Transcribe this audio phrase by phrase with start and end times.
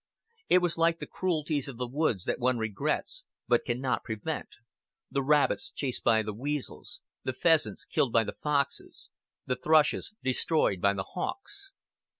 [0.49, 4.47] It was like the cruelties of the woods that one regrets, but can not prevent
[5.11, 9.11] the rabbits chased by the weasels, the pheasants killed by the foxes,
[9.45, 11.71] the thrushes destroyed by the hawks.